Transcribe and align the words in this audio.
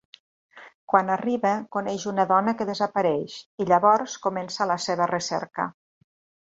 Quan 0.93 1.11
arriba 1.15 1.51
coneix 1.75 2.07
una 2.13 2.27
dona 2.33 2.55
que 2.63 2.69
desapareix 2.71 3.37
i 3.65 3.69
llavors 3.73 4.19
comença 4.29 4.73
la 4.75 4.83
seva 4.89 5.11
recerca. 5.17 5.73